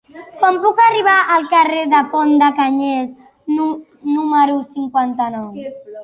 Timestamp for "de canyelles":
2.43-3.59